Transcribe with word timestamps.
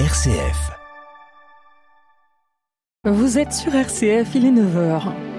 RCF. 0.00 0.72
Vous 3.04 3.38
êtes 3.38 3.52
sur 3.52 3.72
RCF, 3.72 4.34
il 4.34 4.46
est 4.46 4.50
9h. 4.50 5.33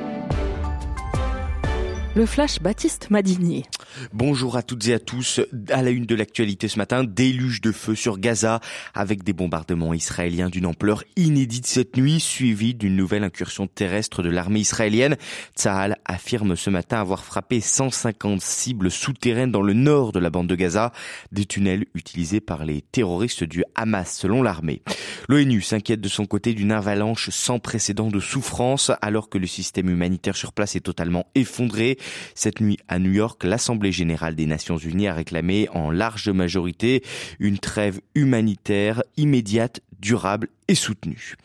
Le 2.16 2.26
flash 2.26 2.62
Baptiste 2.62 3.10
Madinier. 3.10 3.66
Bonjour 4.14 4.56
à 4.56 4.64
toutes 4.64 4.88
et 4.88 4.94
à 4.94 5.00
tous. 5.00 5.42
À 5.70 5.82
la 5.82 5.90
une 5.90 6.06
de 6.06 6.16
l'actualité 6.16 6.70
ce 6.70 6.78
matin, 6.78 7.04
déluge 7.04 7.60
de 7.60 7.74
feu 7.74 7.94
sur 7.94 8.20
Gaza 8.20 8.62
avec 8.94 9.22
des 9.24 9.34
bombardements 9.34 9.94
israéliens 9.94 10.48
d'une 10.48 10.66
ampleur 10.66 11.04
inédite 11.18 11.68
cette 11.68 11.98
nuit, 11.98 12.22
suivi 12.22 12.74
d'une 12.74 12.96
nouvelle 12.96 13.26
incursion 13.26 13.68
terrestre 13.68 14.24
de 14.24 14.30
l'armée 14.30 14.62
israélienne. 14.62 15.18
Tsahal 15.58 15.98
affirme 16.06 16.56
ce 16.56 16.70
matin 16.70 17.02
avoir 17.02 17.26
frappé 17.26 17.60
150 17.60 18.40
cibles 18.40 18.92
souterraines 18.92 19.52
dans 19.52 19.62
le 19.62 19.74
nord 19.74 20.14
de 20.14 20.20
la 20.20 20.30
bande 20.30 20.48
de 20.48 20.56
Gaza, 20.56 20.94
des 21.34 21.46
tunnels 21.46 21.86
utilisés 21.96 22.40
par 22.40 22.64
les 22.64 22.82
terroristes 22.82 23.44
du 23.44 23.66
Hamas 23.76 24.16
selon 24.16 24.42
l'armée. 24.42 24.82
L'ONU 25.28 25.62
s'inquiète 25.62 26.00
de 26.00 26.08
son 26.08 26.26
côté 26.26 26.54
d'une 26.54 26.72
avalanche 26.72 27.30
sans 27.30 27.60
précédent 27.60 28.08
de 28.08 28.22
souffrance 28.22 28.90
alors 29.02 29.28
que 29.28 29.38
le 29.38 29.48
système 29.48 29.90
humanitaire 29.90 30.38
sur 30.38 30.54
place 30.54 30.78
est 30.78 30.80
totalement 30.80 31.28
effondré. 31.36 31.98
Cette 32.34 32.62
nuit 32.62 32.78
à 32.88 33.00
New 33.00 33.12
York, 33.12 33.44
l'Assemblée 33.44 33.92
générale 33.92 34.36
des 34.36 34.46
Nations 34.46 34.78
unies 34.78 35.08
a 35.08 35.14
réclamé 35.14 35.70
en 35.74 35.92
large 35.92 36.30
majorité 36.30 37.04
une 37.40 37.58
trêve 37.58 38.00
humanitaire 38.14 39.04
immédiate, 39.18 39.82
durable 40.00 40.50
et 40.68 40.76
soutenue. 40.76 41.36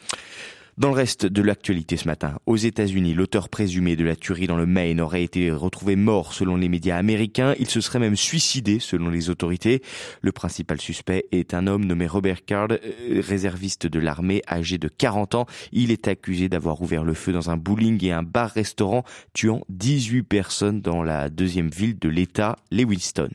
Dans 0.78 0.88
le 0.88 0.94
reste 0.94 1.26
de 1.26 1.42
l'actualité 1.42 1.96
ce 1.96 2.06
matin, 2.06 2.38
aux 2.46 2.56
États-Unis, 2.56 3.14
l'auteur 3.14 3.48
présumé 3.48 3.96
de 3.96 4.04
la 4.04 4.16
tuerie 4.16 4.46
dans 4.46 4.56
le 4.56 4.66
Maine 4.66 5.00
aurait 5.00 5.24
été 5.24 5.50
retrouvé 5.50 5.96
mort 5.96 6.32
selon 6.32 6.56
les 6.56 6.68
médias 6.68 6.96
américains. 6.96 7.54
Il 7.58 7.68
se 7.68 7.80
serait 7.80 7.98
même 7.98 8.16
suicidé 8.16 8.78
selon 8.78 9.10
les 9.10 9.30
autorités. 9.30 9.82
Le 10.22 10.32
principal 10.32 10.80
suspect 10.80 11.26
est 11.32 11.54
un 11.54 11.66
homme 11.66 11.84
nommé 11.84 12.06
Robert 12.06 12.44
Card, 12.44 12.68
euh, 12.70 13.20
réserviste 13.20 13.86
de 13.86 13.98
l'armée, 13.98 14.42
âgé 14.48 14.78
de 14.78 14.88
40 14.88 15.34
ans. 15.34 15.46
Il 15.72 15.90
est 15.90 16.08
accusé 16.08 16.48
d'avoir 16.48 16.80
ouvert 16.80 17.04
le 17.04 17.14
feu 17.14 17.32
dans 17.32 17.50
un 17.50 17.56
bowling 17.56 18.02
et 18.04 18.12
un 18.12 18.22
bar-restaurant, 18.22 19.04
tuant 19.32 19.62
18 19.68 20.22
personnes 20.22 20.80
dans 20.80 21.02
la 21.02 21.28
deuxième 21.28 21.68
ville 21.68 21.98
de 21.98 22.08
l'État, 22.08 22.56
Lewiston. 22.70 23.30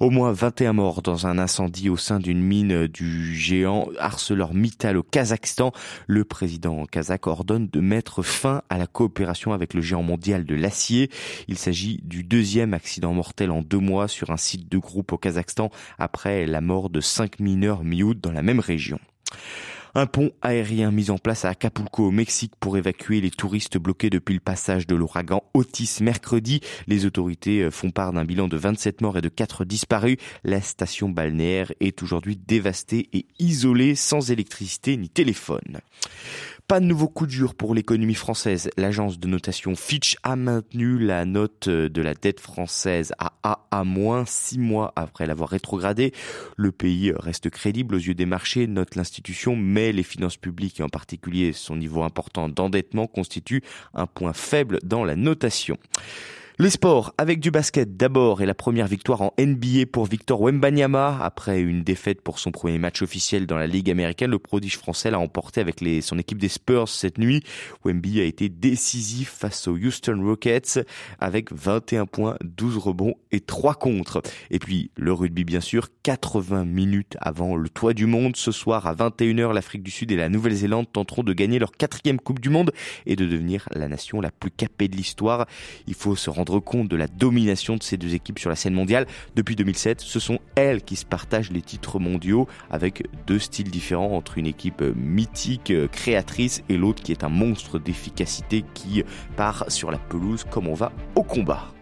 Au 0.00 0.10
moins 0.10 0.32
21 0.32 0.72
morts 0.72 1.02
dans 1.02 1.26
un 1.26 1.38
incendie 1.38 1.88
au 1.88 1.96
sein 1.96 2.18
d'une 2.18 2.42
mine 2.42 2.86
du 2.86 3.34
géant 3.34 3.88
ArcelorMittal 3.98 4.96
au 4.96 5.02
Kazakhstan. 5.02 5.72
Le 6.06 6.24
président 6.48 6.86
kazakh 6.86 7.26
ordonne 7.26 7.68
de 7.68 7.78
mettre 7.78 8.22
fin 8.22 8.62
à 8.70 8.78
la 8.78 8.86
coopération 8.86 9.52
avec 9.52 9.74
le 9.74 9.82
géant 9.82 10.02
mondial 10.02 10.46
de 10.46 10.54
l'acier. 10.54 11.10
Il 11.46 11.58
s'agit 11.58 12.00
du 12.04 12.24
deuxième 12.24 12.72
accident 12.72 13.12
mortel 13.12 13.50
en 13.50 13.60
deux 13.60 13.78
mois 13.78 14.08
sur 14.08 14.30
un 14.30 14.38
site 14.38 14.66
de 14.72 14.78
groupe 14.78 15.12
au 15.12 15.18
Kazakhstan 15.18 15.68
après 15.98 16.46
la 16.46 16.62
mort 16.62 16.88
de 16.88 17.02
cinq 17.02 17.38
mineurs 17.38 17.84
mi-août 17.84 18.18
dans 18.18 18.32
la 18.32 18.40
même 18.40 18.60
région. 18.60 18.98
Un 19.94 20.06
pont 20.06 20.30
aérien 20.42 20.90
mis 20.90 21.10
en 21.10 21.18
place 21.18 21.44
à 21.44 21.50
Acapulco 21.50 22.06
au 22.06 22.10
Mexique 22.10 22.52
pour 22.60 22.76
évacuer 22.76 23.20
les 23.20 23.30
touristes 23.30 23.78
bloqués 23.78 24.10
depuis 24.10 24.34
le 24.34 24.40
passage 24.40 24.86
de 24.86 24.94
l'ouragan 24.94 25.42
Otis 25.54 25.98
mercredi. 26.00 26.60
Les 26.86 27.06
autorités 27.06 27.62
euh, 27.62 27.70
font 27.70 27.90
part 27.90 28.12
d'un 28.12 28.24
bilan 28.24 28.48
de 28.48 28.56
27 28.56 29.00
morts 29.00 29.18
et 29.18 29.22
de 29.22 29.28
4 29.28 29.64
disparus. 29.64 30.16
La 30.44 30.60
station 30.60 31.08
balnéaire 31.08 31.72
est 31.80 32.02
aujourd'hui 32.02 32.36
dévastée 32.36 33.08
et 33.12 33.26
isolée 33.38 33.94
sans 33.94 34.30
électricité 34.30 34.96
ni 34.96 35.08
téléphone. 35.08 35.80
Pas 36.68 36.80
de 36.80 36.84
nouveau 36.84 37.08
coup 37.08 37.26
dur 37.26 37.54
pour 37.54 37.74
l'économie 37.74 38.12
française. 38.12 38.68
L'agence 38.76 39.18
de 39.18 39.26
notation 39.26 39.74
Fitch 39.74 40.18
a 40.22 40.36
maintenu 40.36 40.98
la 40.98 41.24
note 41.24 41.66
de 41.66 42.02
la 42.02 42.12
dette 42.12 42.40
française 42.40 43.14
à 43.18 43.32
AA-, 43.42 44.26
six 44.26 44.58
mois 44.58 44.92
après 44.94 45.26
l'avoir 45.26 45.48
rétrogradée. 45.48 46.12
Le 46.58 46.70
pays 46.70 47.10
reste 47.16 47.48
crédible 47.48 47.94
aux 47.94 47.98
yeux 47.98 48.12
des 48.12 48.26
marchés, 48.26 48.66
note 48.66 48.96
l'institution, 48.96 49.56
mais 49.56 49.92
les 49.92 50.02
finances 50.02 50.36
publiques 50.36 50.80
et 50.80 50.82
en 50.82 50.90
particulier 50.90 51.54
son 51.54 51.74
niveau 51.74 52.02
important 52.02 52.50
d'endettement 52.50 53.06
constituent 53.06 53.62
un 53.94 54.06
point 54.06 54.34
faible 54.34 54.78
dans 54.82 55.06
la 55.06 55.16
notation. 55.16 55.78
Les 56.60 56.70
sports 56.70 57.14
avec 57.18 57.38
du 57.38 57.52
basket 57.52 57.96
d'abord 57.96 58.42
et 58.42 58.46
la 58.46 58.52
première 58.52 58.88
victoire 58.88 59.22
en 59.22 59.32
NBA 59.38 59.86
pour 59.92 60.06
Victor 60.06 60.40
Wembanyama 60.40 61.16
après 61.22 61.60
une 61.60 61.84
défaite 61.84 62.20
pour 62.20 62.40
son 62.40 62.50
premier 62.50 62.78
match 62.78 63.00
officiel 63.00 63.46
dans 63.46 63.56
la 63.56 63.68
Ligue 63.68 63.92
américaine. 63.92 64.32
Le 64.32 64.40
prodige 64.40 64.76
français 64.76 65.12
l'a 65.12 65.20
emporté 65.20 65.60
avec 65.60 65.84
son 66.02 66.18
équipe 66.18 66.38
des 66.38 66.48
Spurs 66.48 66.88
cette 66.88 67.18
nuit. 67.18 67.44
Wemby 67.84 68.20
a 68.20 68.24
été 68.24 68.48
décisif 68.48 69.30
face 69.30 69.68
aux 69.68 69.76
Houston 69.76 70.20
Rockets 70.20 70.80
avec 71.20 71.52
21 71.52 72.06
points, 72.06 72.34
12 72.42 72.76
rebonds 72.78 73.14
et 73.30 73.38
3 73.38 73.74
contre. 73.74 74.20
Et 74.50 74.58
puis 74.58 74.90
le 74.96 75.12
rugby 75.12 75.44
bien 75.44 75.60
sûr, 75.60 75.86
80 76.02 76.64
minutes 76.64 77.16
avant 77.20 77.54
le 77.54 77.68
toit 77.68 77.94
du 77.94 78.06
monde. 78.06 78.34
Ce 78.34 78.50
soir 78.50 78.88
à 78.88 78.96
21h, 78.96 79.54
l'Afrique 79.54 79.84
du 79.84 79.92
Sud 79.92 80.10
et 80.10 80.16
la 80.16 80.28
Nouvelle-Zélande 80.28 80.90
tenteront 80.92 81.22
de 81.22 81.34
gagner 81.34 81.60
leur 81.60 81.70
quatrième 81.70 82.18
Coupe 82.18 82.40
du 82.40 82.50
Monde 82.50 82.72
et 83.06 83.14
de 83.14 83.26
devenir 83.26 83.68
la 83.76 83.86
nation 83.86 84.20
la 84.20 84.32
plus 84.32 84.50
capée 84.50 84.88
de 84.88 84.96
l'histoire. 84.96 85.46
Il 85.86 85.94
faut 85.94 86.16
se 86.16 86.30
rendre 86.48 86.64
compte 86.64 86.88
de 86.88 86.96
la 86.96 87.06
domination 87.06 87.76
de 87.76 87.82
ces 87.82 87.96
deux 87.96 88.14
équipes 88.14 88.38
sur 88.38 88.50
la 88.50 88.56
scène 88.56 88.74
mondiale. 88.74 89.06
Depuis 89.36 89.56
2007, 89.56 90.00
ce 90.00 90.20
sont 90.20 90.38
elles 90.54 90.82
qui 90.82 90.96
se 90.96 91.04
partagent 91.04 91.50
les 91.50 91.62
titres 91.62 91.98
mondiaux 91.98 92.46
avec 92.70 93.06
deux 93.26 93.38
styles 93.38 93.70
différents 93.70 94.16
entre 94.16 94.38
une 94.38 94.46
équipe 94.46 94.82
mythique, 94.96 95.72
créatrice 95.92 96.62
et 96.68 96.76
l'autre 96.76 97.02
qui 97.02 97.12
est 97.12 97.24
un 97.24 97.28
monstre 97.28 97.78
d'efficacité 97.78 98.64
qui 98.74 99.02
part 99.36 99.70
sur 99.70 99.90
la 99.90 99.98
pelouse 99.98 100.44
comme 100.50 100.68
on 100.68 100.74
va 100.74 100.92
au 101.14 101.22
combat. 101.22 101.72